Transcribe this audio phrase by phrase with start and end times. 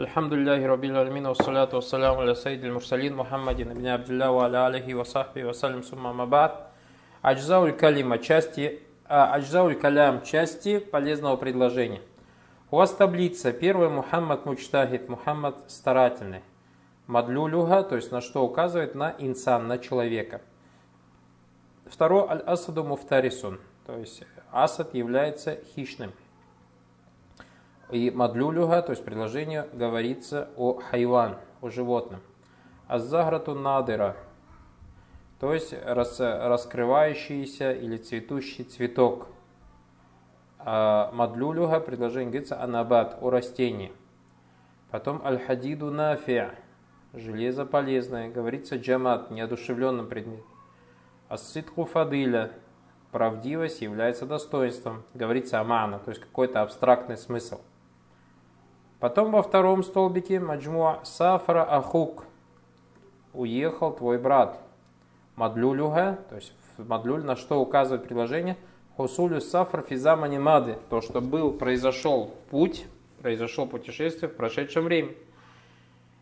[0.00, 4.94] الحمد لله رب العالمين والصلاة والسلام على سيد المرسلين محمد بن عبد الله وعلى آله
[4.94, 6.50] وصحبه وسلم ثم ما بعد
[7.22, 12.02] Аджзауль калима части, а, аджзауль калям части полезного предложения.
[12.70, 13.50] У вас таблица.
[13.50, 16.42] Первый Мухаммад Мучтахид, Мухаммад старательный.
[17.06, 20.42] Мадлюлюга, то есть на что указывает на инсан, на человека.
[21.86, 24.22] Второй аль-асаду муфтарисун, то есть
[24.52, 26.12] асад является хищным.
[27.91, 32.21] и мадлюлюга, то есть предложение говорится о хайван, о животном.
[32.87, 34.15] Аззаграту надыра,
[35.39, 39.27] то есть рас, раскрывающийся или цветущий цветок.
[40.59, 43.91] А мадлюлюга предложение говорится анабат, о растении.
[44.91, 46.53] Потом аль-хадиду нафия,
[47.13, 50.45] железо полезное, говорится джамат, неодушевленным предметом.
[51.27, 52.51] Асситку фадыля,
[53.11, 57.61] правдивость является достоинством, говорится амана, то есть какой-то абстрактный смысл.
[58.99, 62.25] Потом во втором столбике маджмуа сафра ахук.
[63.33, 64.59] Уехал твой брат.
[65.35, 68.57] Мадлюлюга, то есть мадлюль, на что указывает предложение.
[68.97, 70.77] Хусулю сафр физамани мады.
[70.89, 72.85] То, что был, произошел путь,
[73.21, 75.15] произошел путешествие в прошедшем времени.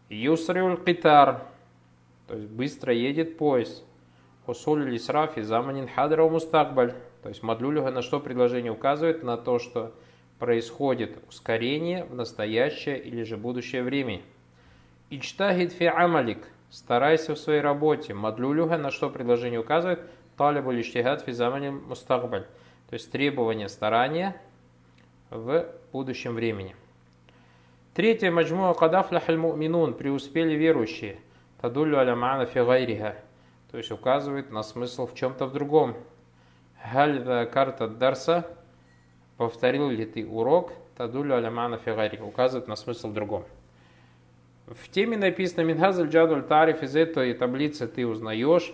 [0.10, 1.42] Юсриуль китар,
[2.28, 3.84] то есть быстро едет поезд.
[4.46, 6.94] Хусулю лисра физаманин хадра мустакбаль.
[7.24, 9.24] То есть мадлюлюга на что предложение указывает?
[9.24, 9.92] На то, что
[10.40, 14.22] происходит ускорение в настоящее или же будущее время.
[15.10, 16.48] Ичтагид фи амалик.
[16.70, 18.14] Старайся в своей работе.
[18.14, 20.02] Мадлюлюха на что предложение указывает?
[20.38, 22.46] Талибу лиштигад фи замани мустагбаль.
[22.90, 24.40] То есть требование старания
[25.30, 26.76] в будущем времени.
[27.94, 28.32] Третье.
[28.32, 29.94] Маджмуа кадафляхаль муминун.
[29.94, 31.20] Преуспели верующие.
[31.62, 33.16] Тадулю аля фи гайриха.
[33.72, 35.96] То есть указывает на смысл в чем-то в другом.
[36.92, 38.46] Халь карта дарса
[39.38, 43.46] повторил ли ты урок, тадулю алямана фигари, указывает на смысл другом.
[44.68, 48.74] В теме написано Минхазаль джадуль тариф из этой таблицы ты узнаешь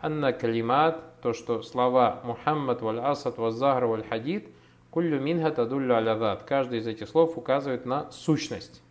[0.00, 4.48] Анна калимат, то, что слова Мухаммад валь асад валь загр валь хадид,
[4.90, 6.44] куллю минха тадуллю алядат.
[6.44, 8.82] Каждый из этих слов указывает на сущность.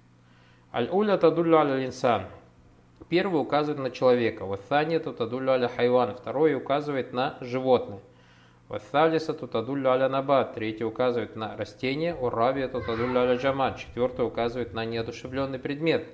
[0.74, 2.24] Аль-уля тадуллю аля инсан.
[3.10, 4.46] Первый указывает на человека.
[4.46, 6.14] Ваthания тадуллю аля хайван.
[6.16, 8.00] Второй указывает на животное.
[8.70, 10.56] Вассалиса тутадуллю аля набат.
[10.56, 12.14] Третий указывает на растение.
[12.14, 13.78] Урабия тутадуллю аля джамат.
[13.78, 16.06] Четвертый указывает на неодушевленный предмет.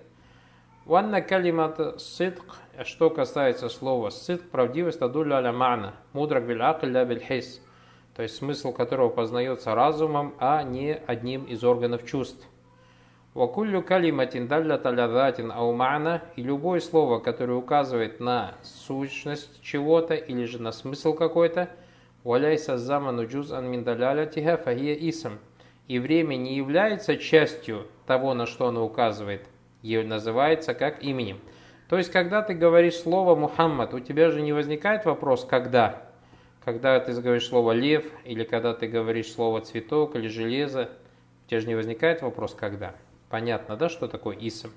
[0.85, 2.43] Ванна калимат ситк.
[2.83, 5.95] Что касается слова ситк, правдивость тадуллю аля мана.
[6.13, 7.23] Мудрак биль акля биль.
[8.15, 12.47] То есть смысл которого познается разумом, а не одним из органов чувств.
[13.33, 20.61] Вакуллю калиматин далля талядатин аумана и любое слово, которое указывает на сущность чего-то или же
[20.61, 21.69] на смысл какой-то–
[22.23, 25.39] Валяйса заману джуз ан миндалялятиха фахия исм.
[25.89, 29.45] И время не является частью того, на что оно указывает.
[29.81, 31.39] И называется как именем.
[31.89, 36.01] То есть, когда ты говоришь слово Мухаммад, у тебя же не возникает вопрос «когда?».
[36.63, 40.89] Когда ты говоришь слово «лев», или когда ты говоришь слово «цветок» или «железо»,
[41.45, 42.95] у тебя же не возникает вопрос «когда?».
[43.29, 44.69] Понятно, да, что такое исм?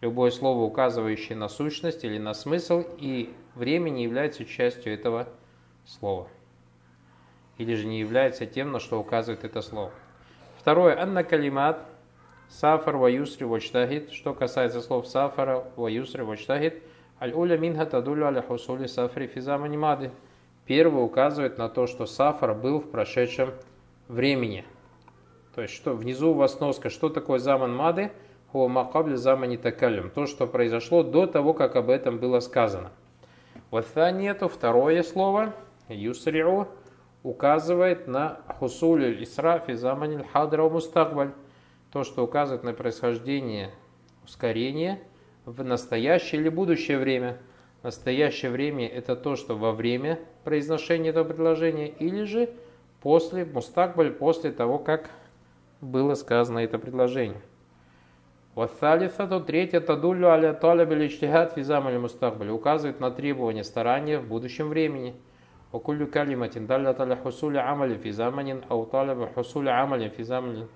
[0.00, 5.28] Любое слово, указывающее на сущность или на смысл, и время не является частью этого
[5.84, 6.28] слова
[7.58, 9.90] или же не является тем, на что указывает это слово.
[10.58, 11.00] Второе.
[11.00, 11.78] Анна калимат
[12.48, 14.10] сафар ва юсри вачтахид.
[14.12, 16.82] Что касается слов сафара ва юсри вачтахид.
[17.20, 20.10] Аль-уля минха тадулю аля хусули сафри физама мады.
[20.66, 23.52] Первый указывает на то, что сафар был в прошедшем
[24.08, 24.64] времени.
[25.54, 28.10] То есть, что внизу у вас носка, что такое заман мады?
[28.52, 30.10] Хуа макабли замани такалим.
[30.10, 32.90] То, что произошло до того, как об этом было сказано.
[33.70, 35.54] Вот нету второе слово.
[35.88, 36.68] Юсриу
[37.26, 41.32] указывает на хусулю исра физаманиль хадра мустакбаль,
[41.90, 43.72] то, что указывает на происхождение
[44.24, 45.00] ускорения
[45.44, 47.38] в настоящее или будущее время.
[47.82, 52.48] Настоящее время это то, что во время произношения этого предложения или же
[53.00, 55.10] после мустакбаль, после того, как
[55.80, 57.40] было сказано это предложение.
[58.54, 64.68] Вассалиса, то третье, тадулю аля талабиль иштихад физамаль мустакбаль, указывает на требование старания в будущем
[64.68, 65.16] времени–
[65.73, 70.67] وكل كلمة دلت على حصول عمل في زمن أو طلب حصول عمل في زمن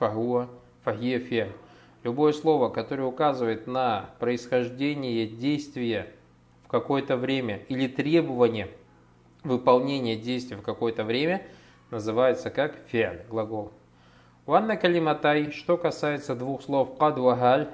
[0.00, 0.46] فهو
[0.84, 1.50] فهي فعل.
[2.04, 6.06] Любое слово, которое указывает на происхождение действия
[6.64, 8.68] в какое-то время или требование
[9.42, 11.42] выполнения действия в какое-то время,
[11.90, 13.72] называется как фиаль, глагол.
[14.46, 17.68] Ванна калиматай, что касается двух слов кад вагаль,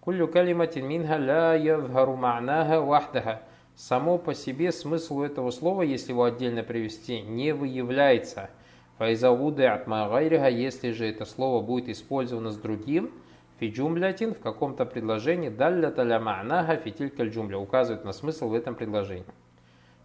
[0.00, 6.23] куллю калиматин минха ла ядхару ма'наха вахдаха – само по себе смысл этого слова, если его
[6.23, 8.49] отдельно привести, не выявляется.
[8.97, 13.11] Файзауды от магайриха, если же это слово будет использовано с другим,
[13.59, 18.75] Фи джумлятин в каком-то предложении далля таля ма'наха фитилькаль джумля указывает на смысл в этом
[18.75, 19.25] предложении.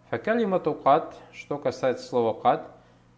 [0.09, 2.71] Факалимату кад, что касается слова кад,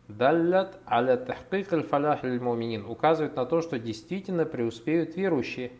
[0.07, 5.71] даллят аля тахкик аль-фалях муминин указывает на то, что действительно преуспеют верующие.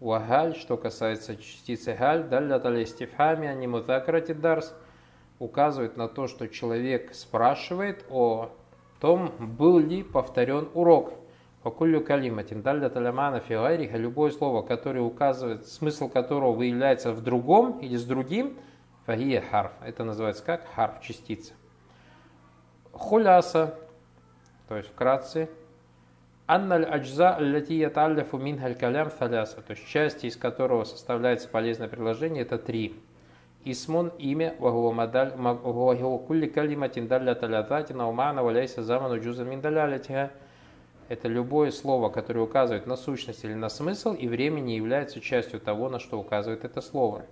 [0.00, 4.74] Уагаль, что касается частицы галь, даллят аля истифхами, а не мутакрати дарс,
[5.40, 8.50] указывает на то, что человек спрашивает о
[9.00, 11.14] том, был ли повторен урок.
[11.62, 17.96] Факулю калиматин далля талямана фигайриха, любое слово, которое указывает, смысл которого выявляется в другом или
[17.96, 18.56] с другим,
[19.04, 19.72] фагия харф.
[19.84, 21.54] Это называется как харф, частица.
[22.92, 23.74] Хуляса,
[24.68, 25.48] то есть вкратце,
[26.50, 32.40] Анналь аджза аллати яталляфу минхаль калям таляса, то есть части, из которого составляется полезное предложение,
[32.40, 32.96] это три.
[33.66, 41.70] Исмун имя вагуа вагуа кулли калиматин далля талятати наумана валяйса заману джуза мин это любое
[41.70, 45.98] слово, которое указывает на сущность или на смысл, и время не является частью того, на
[45.98, 47.26] что указывает это слово.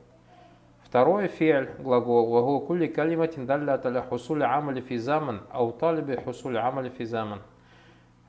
[0.84, 6.90] Второе фиаль, глагол, глагол кулли калиматин далля таля хусуля амали физаман, ау талиби хусуля амали
[6.90, 7.40] физаман.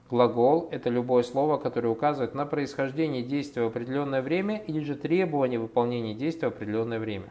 [0.10, 5.60] Глагол– это любое слово, которое указывает на происхождение действия в определенное время или же требование
[5.60, 7.28] выполнения действия в определенное время.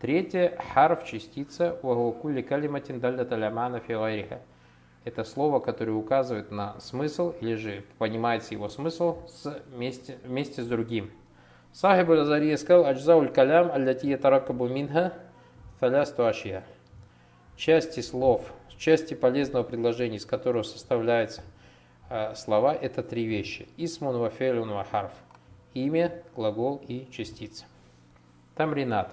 [0.00, 4.40] Третье– харф, частица, глагол кулли калиматин далля таля мана фигайриха–
[5.04, 10.66] это слово, которое указывает на смысл, или же понимается его смысл с вместе, вместе с
[10.66, 11.10] другим.
[11.72, 15.12] Сахиб аль сказал, аджзауль калям аллати ятаракабу минха
[15.78, 16.64] талясту ашия.
[17.56, 21.53] Части слов, части полезного предложения, из которого составляются э,
[22.34, 23.68] слова, это три вещи.
[23.76, 25.12] Исмун вафелюн вахарф.
[25.74, 27.64] Имя, глагол и частица.
[28.54, 29.12] Там ринат.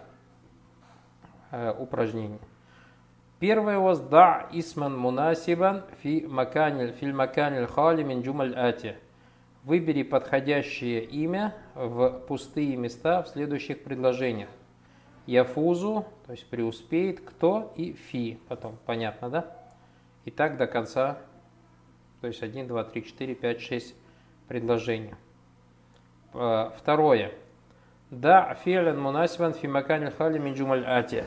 [1.51, 2.39] Э, упражнение.
[3.39, 8.95] Первое у вас да исман мунасибан фи маканил филь маканил хали мин джумаль ати.
[9.63, 14.49] Выбери подходящее имя в пустые места в следующих предложениях.
[15.25, 18.39] Яфузу, то есть преуспеет, кто и фи.
[18.47, 19.57] Потом, понятно, да?
[20.25, 21.17] И так до конца,
[22.21, 23.95] то есть 1, 2, 3, 4, 5, 6
[24.47, 25.15] предложений.
[26.31, 27.33] Второе.
[28.09, 31.25] Да фиален мунасибан фи маканил хали мин джумаль ати.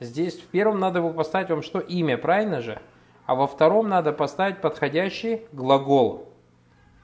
[0.00, 1.78] Здесь в первом надо его поставить вам что?
[1.78, 2.80] Имя, правильно же?
[3.26, 6.28] А во втором надо поставить подходящий глагол.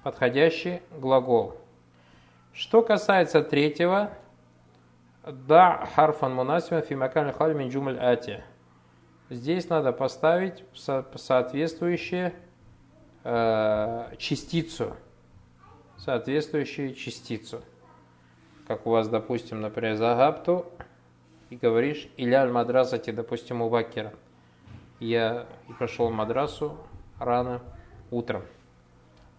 [0.03, 1.57] Подходящий глагол.
[2.53, 4.11] Что касается третьего,
[5.25, 8.43] да харфан мунасима фимакаль хальмин джумаль ати.
[9.31, 12.33] Здесь надо поставить соответствующую
[13.25, 14.97] э, частицу.
[15.97, 17.63] Соответствующую частицу.
[18.67, 20.67] Как у вас, допустим, например, загапту
[21.51, 24.13] и говоришь «Иля аль-мадрасати», допустим, у Бакера.
[25.01, 26.77] Я и прошел мадрасу
[27.19, 27.63] рано
[28.11, 28.43] утром.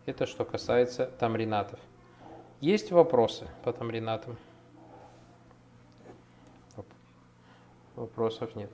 [0.05, 1.79] Это что касается тамринатов.
[2.61, 4.37] Есть вопросы по тамринатам?
[7.95, 8.71] Вопросов нет.